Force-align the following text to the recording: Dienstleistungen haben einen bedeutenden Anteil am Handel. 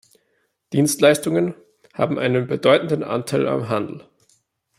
Dienstleistungen 0.73 1.53
haben 1.93 2.17
einen 2.17 2.47
bedeutenden 2.47 3.03
Anteil 3.03 3.47
am 3.47 3.69
Handel. 3.69 4.03